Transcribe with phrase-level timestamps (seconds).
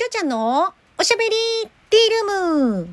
[0.00, 1.30] きょうちゃんのおしゃべり
[1.90, 2.88] ティールーム。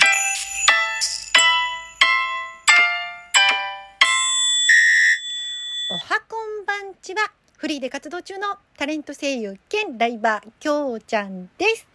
[5.87, 7.31] おはこんばんちは。
[7.55, 11.87] フリーで活動中のタレント声優兼ライバー、きょうちゃんです。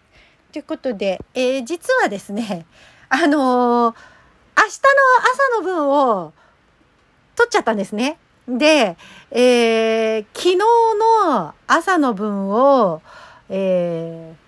[0.50, 2.64] ということで、えー実はですね、
[3.10, 3.94] あのー
[4.56, 6.32] 明日の朝の分を
[7.36, 8.18] 撮っちゃったんですね。
[8.48, 8.96] で、
[9.30, 13.02] えー昨日の朝の分を、
[13.50, 14.41] えー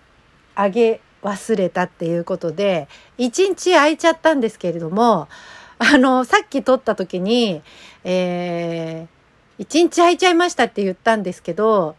[0.54, 5.28] あげ忘れたっていうことで、一日空いちゃったんですけれども、
[5.78, 7.62] あの、さっき撮った時に、
[8.04, 11.96] えー、一日空いちゃいましたって言ったんですけど、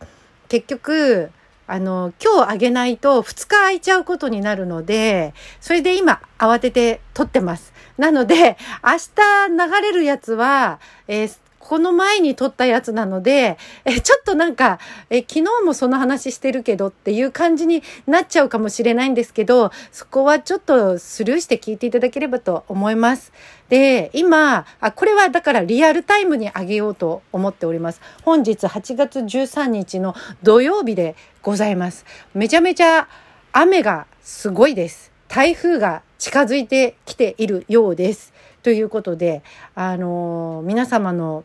[0.48, 1.32] 結局、
[1.68, 7.74] あの、今日あげないと2日空いちゃうことになるので、それで今慌てて撮ってます。
[7.98, 14.78] なので、明日流れるやつは、えーこの前に撮ったやつなので、え、ちょっとなんか、
[15.10, 23.34] え、昨日もその話してるけどっていう感じになっちゃうかもしれないんですけど、そこはちょっとスルーして聞いていただければと思います。
[23.68, 28.02] で、今、あ、これはだからリアルタイムにあげようと思っております。
[28.22, 32.06] 本日8月13日の土曜日でございます。
[32.36, 33.08] めちゃめちゃ
[33.54, 35.12] 雨がすごいです。
[35.28, 38.36] 台風が近づいてきているようです。
[38.62, 39.44] ということで、
[39.74, 41.44] あの皆様の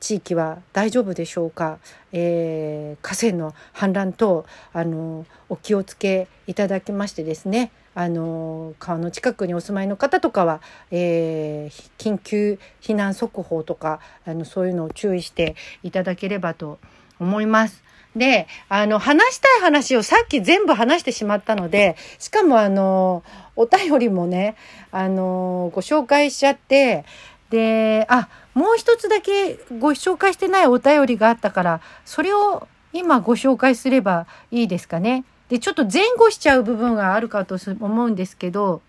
[0.00, 1.78] 地域は大丈夫でしょうか、
[2.12, 10.60] えー河川の氾濫等あのお気をつけいただきましてですねあの川の近くにお住まいの方とかは、
[10.90, 16.78] えー緊急避難速報とかあのそういうのを注意していただければと
[17.18, 17.82] 思います。
[18.16, 23.22] で、あの、話したい話をさっき全部話してしまったので、しかもあの、
[23.54, 24.56] お便りもね、
[24.90, 27.04] あの、ご紹介しちゃって、
[27.50, 35.24] で、あ、もう一つだけご紹介してないお便りがあったから、それを今ご紹介すればいいですかね。
[35.48, 38.82] で、ちょっと前後しちゃう部分があるかと思うんですけど、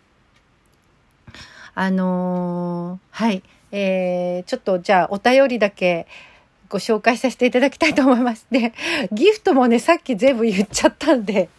[1.75, 3.43] あのーはい。
[3.71, 6.07] えー、ちょっとじゃあお便りだけ
[6.69, 8.45] ご紹介させていただきたいと思います。
[8.51, 8.73] で、
[9.11, 11.49] ギフトもね、さっき全部言っちゃったんで、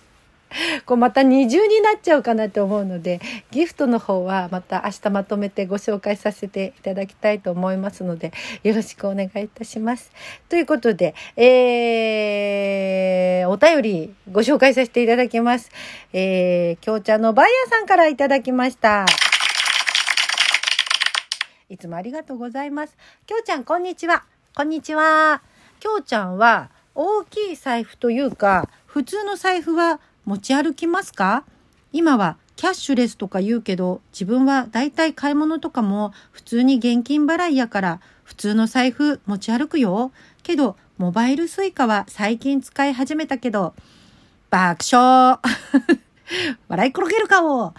[0.86, 10.10] こうまた二重になっちゃうかなと思うので、ギフトの方はまた明日まとめてご紹介させていただきたいと思いますので、よろしくお願いいたします。
[10.48, 15.70] ということで、えー、お便りご紹介させていただきます。
[16.12, 19.06] えー、きょうちゃんのバイヤーさんからいただきました。
[21.68, 22.96] いつもありがとうございます。
[23.26, 24.24] きょうちゃん、こんにちは。
[24.56, 25.40] こんにちは。
[25.78, 31.44] きょうちゃんは、大きい財布というか、普通の財布は持ち歩きますか？
[31.92, 40.12] 今はキャッシュレスとか言うけど、自分はだいたい買い物とかも普通に現金払いやから、普通の財布持ち歩くよ。
[40.42, 43.74] けど、モバイルスイカは最近使い始めたけど、
[44.50, 45.38] 爆笑
[46.68, 47.74] 笑い転げるかも。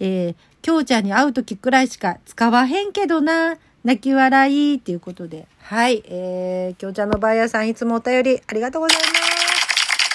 [0.00, 3.56] えー、きょうちゃんに会うときくらいしか使わへんけどな。
[3.84, 5.46] 泣き笑いっていうことで。
[5.62, 6.02] はい。
[6.06, 9.10] えー、きょうちゃんのバイヤーさんいつもお便りありがとうございます。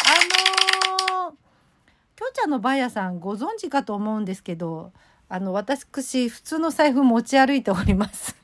[0.06, 1.34] あのー、
[2.30, 4.92] きょうちゃんのバイヤーさんご存知かと思うんですけど、
[5.30, 8.36] あの、私、普通の財布持ち歩いております。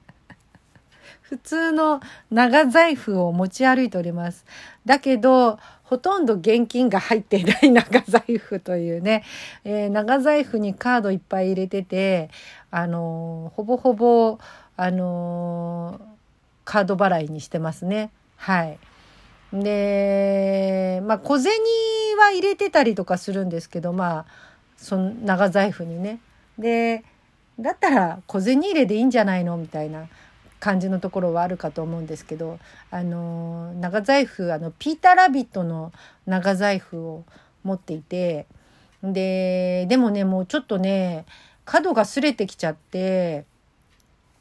[1.21, 2.01] 普通の
[2.31, 4.43] 長財布を持ち歩いております。
[4.87, 9.23] だけど、ほとんど現金が入っていない長財布というね、
[9.63, 12.31] えー長財布にカードいっぱい入れてて、
[12.71, 14.39] あのーほぼほぼ、
[14.77, 16.05] あのー
[16.63, 18.09] カード払いにしてますね。
[18.37, 18.79] はい。
[19.53, 21.51] で、まあ小銭
[22.17, 24.25] は入れてたりとかするんですけど、まあ、
[24.77, 26.19] その長財布にね。
[26.57, 27.03] で、
[27.59, 30.07] だったら小銭入れでいいんじゃないのみたいな
[30.59, 32.59] 感じのところはあるかと思うんですけど
[32.91, 35.91] あの長財布あのピーターラビットの
[36.25, 37.23] 長財布を
[37.63, 38.47] 持っていて
[39.03, 41.25] ででもねもうちょっとね
[41.65, 43.45] 角が擦れてきちゃって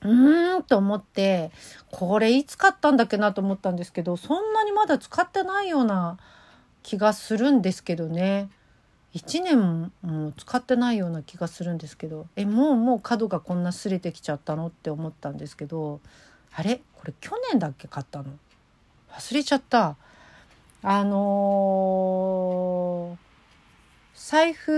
[0.04, 1.50] うーんと思って
[1.91, 6.19] これいつ買ったんだっけなと思ったんですけどそんなにまだ使ってないような
[6.82, 8.48] 気がするんですけどね。
[9.14, 12.26] 1年も使ってないような気がするんですけど。
[12.37, 16.00] えもうもう角がこんな擦れてきちゃったのって思ったんですけど。
[16.52, 16.82] あれ？
[16.94, 18.26] これ去年だっけ買ったの？
[19.12, 19.96] 忘れちゃった。
[20.82, 23.25] あのー
[24.17, 24.70] 財布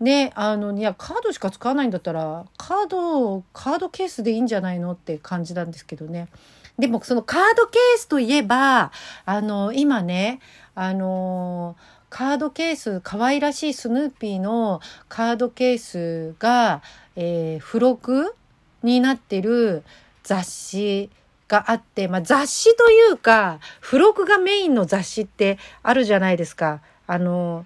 [0.00, 6.28] ねあのいやカードしか使わないんだったらカードカードケースでいいんじゃないのって感じなんですけどね
[6.78, 8.92] でもそのカードケースといえば
[9.24, 10.40] あの今ね
[10.74, 11.76] あの
[12.10, 16.82] カードケース可愛らしいスヌーピーのカードケースが、
[17.16, 18.34] えー付録
[18.82, 19.82] になってる
[20.22, 21.10] 雑誌
[21.48, 26.80] があって、まあ、雑誌というか付録がメインの雑誌ってあるじゃないですか。
[27.06, 27.64] あの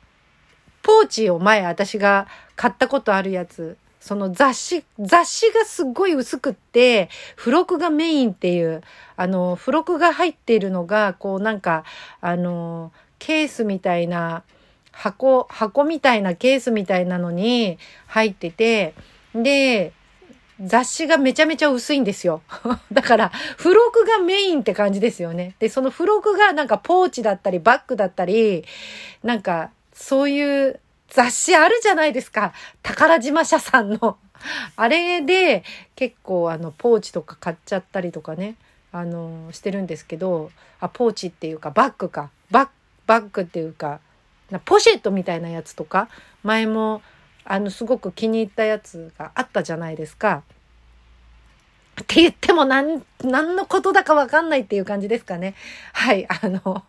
[0.83, 2.27] ポーチを前私が
[2.57, 8.83] 買ったことあるやつ、その雑誌、雑誌がすっごい薄くって、付録がメインっていう、
[9.17, 11.85] あの、付録が入っているのが、こうなんか、
[12.21, 14.43] あの、ケースみたいな、
[14.91, 17.79] 箱、箱みたいなケースみたいなのに
[18.09, 18.95] 入ってて、
[19.35, 19.93] で、
[20.61, 22.43] 雑誌がめちゃめちゃ薄いんですよ。
[22.93, 25.55] だから、付録がメインって感じですよね。
[25.61, 28.65] で、その付録がなんかポーチだったり、バッグだったり、
[29.23, 32.53] なんか、そういう雑誌あるじゃないですか。
[32.83, 34.19] 宝島社さんの。
[34.77, 38.57] あれで、結構あの、ポーチとか買っちゃったりとかね、
[38.93, 40.51] あの、してるんですけど、
[40.81, 42.31] あ、ポーチっていうか、バッグか。
[42.51, 42.69] バッ、
[43.07, 44.01] バッグっていうか、
[44.65, 46.09] ポシェットみたいなやつとか、
[46.43, 47.03] 前も、
[47.45, 50.43] あの、すごく気に入ったやつがあったじゃないですか。
[52.01, 55.55] って言っても何、何のことだかわかんないっていう感じですかね。
[55.93, 56.85] はい、あの、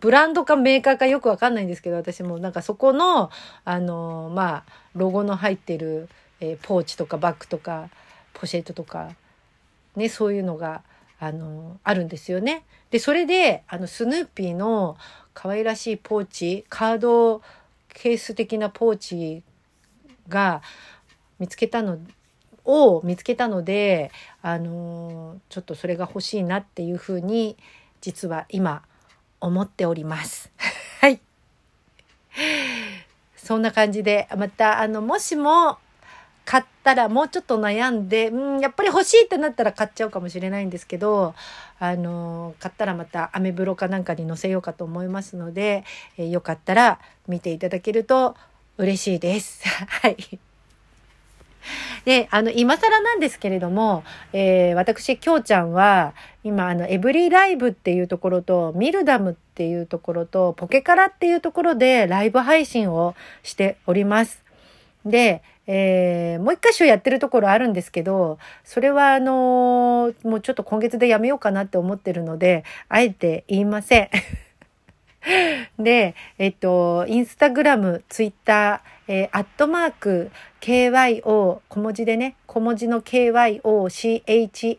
[0.00, 3.30] ブランドかメーカーかよくわかんないんですけど、私もなんかそこの、
[3.64, 6.08] あの、まあ、ロゴの入ってる、
[6.40, 7.88] えー、ポーチとかバッグとか、
[8.34, 9.10] ポシェットとか、
[9.96, 10.82] ね、そういうのが、
[11.18, 12.64] あの、あるんですよね。
[12.90, 14.96] で、それで、あの、スヌーピーの
[15.34, 17.42] 可愛らしいポーチ、カード
[17.88, 19.42] ケース的なポーチ
[20.28, 20.62] が
[21.38, 21.98] 見つけたの
[22.64, 24.10] を見つけたので、
[24.42, 27.56] あのちょっとそれが欲しいなっていうふうに
[28.00, 28.82] 実は今
[29.42, 30.50] 思っております。
[31.00, 31.20] はい。
[33.36, 35.78] そんな感じで、また、あの、もしも、
[36.44, 41.34] 買ったらもうちょっと悩んで、うん、やっぱり欲しいってなったら買っちゃうかもしれないんですけど、
[41.78, 45.84] あの、買ったらまたアメブロかなんかに載せようかと思いますので、
[46.16, 46.98] えー、よかったら
[47.28, 48.36] 見ていただけると
[48.76, 49.62] 嬉しいです。
[49.86, 50.38] はい。
[52.04, 56.14] で、あの、今更なんですけれども、えー、私、きょうちゃんは、
[56.44, 64.42] 今、あの、エブリライブっていうところと、ミルダムっていうところと、ポケカラっていうところでライブ配信をしております。
[65.04, 74.10] で、えー、もう一箇所やってるところあるんですけど、それはあのー、もうちょっと今月でやめようかなって思ってるので、あえて言いません。
[75.78, 80.30] で、えっと、インスタグラム、ツイッター、えー、アットマーク、
[80.60, 84.78] KYO、小文字でね、小文字の KYOCHAN、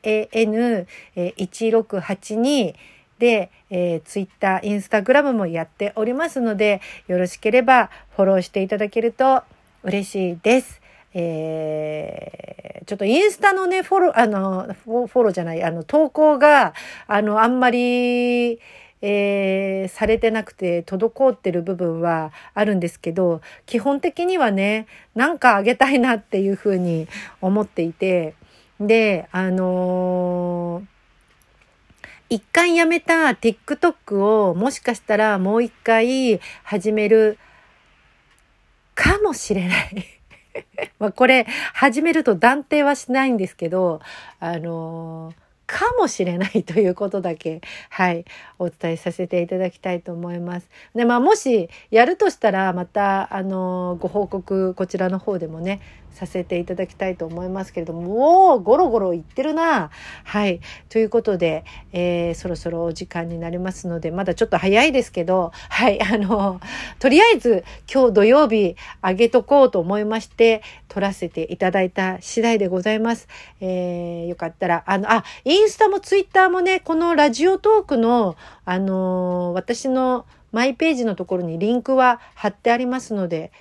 [1.15, 2.75] えー、1682
[3.19, 9.43] で、えー、ツイッター、インスタグラムもやっておりますので、よろしければフォローしていただけると
[9.83, 10.81] 嬉しいです。
[11.13, 16.73] えー、ちょっとインスタのね、フォロー、あの、フォローじゃない、あの、投稿が、
[17.07, 18.59] あの、あんまり、
[19.05, 27.09] えー、されてなくて滞ってる部分はあるんですけど、基本的にはね、なんかあげたいなっていうふうに
[27.41, 28.33] 思っていて、
[28.79, 37.37] で、あのー、一回やめた TikTok をもしかしたらもう一回始める
[38.95, 40.05] かもしれない。
[40.97, 43.99] まこれ始めると断定はしないんですけど、
[44.39, 45.42] あのー
[45.73, 48.25] かもしれないということだけ、はい、
[48.59, 50.69] お伝えさせていただきたいと思います。
[50.93, 55.81] で、まあ、もしやるとしたら、また、あの、ご報告、こちらの方でもね、
[56.13, 59.89] させていただきたいと思いますけれども、おー、ゴロゴロ言ってるな。
[60.23, 60.59] はい。
[60.89, 66.61] ということで、えー、そろそろお時間になりますので、まだちょっと早いですけど、はい、あの、
[66.99, 73.27] とりあえず今日土曜日あげとこうと思いまして、撮らせていただいた次第でございます。
[73.59, 78.35] えー、よかったら、あの、あ、インスタもツイッターもね、このラジオトークの、
[78.65, 83.51] あの、私のマイページのところにリンクは貼ってありますので、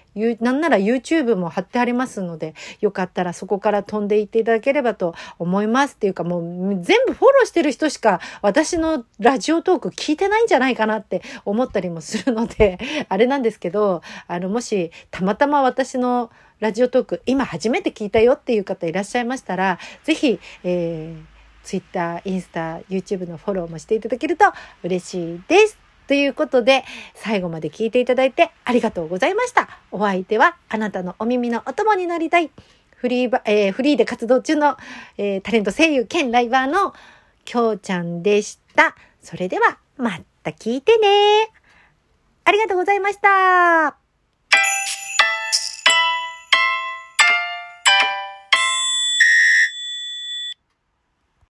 [0.41, 6.43] なんなら YouTube も貼ってありますので、よかったらそこから飛んでいっていただければと思いますっていうかもう
[6.83, 16.31] 全部フォローしてる人しか私のラジオトーク聞いてないんじゃないかなって思ったりもするので、 あれなんですけど、あの、もしたまたま私の
[16.61, 21.33] ラジオトーク今初めて聞いたよっていう方いらっしゃいましたら、ぜひ、えー
[21.63, 24.47] Twitter、インスタ、YouTube のフォローもしていただけると
[24.83, 25.82] 嬉しいです。
[26.13, 29.71] ということで、最後まで聞いていただいてありがとうございました。
[29.91, 32.51] お相手はあなたのお耳のお供になりたい。
[32.97, 34.77] フリーバ、えー、フリーで活動中の、
[35.17, 36.93] えー、タレント声優兼ライバーの
[37.47, 38.95] きょうちゃんでした。
[39.23, 41.51] それでは、また聞いてね。
[42.45, 44.02] ありがとうございました。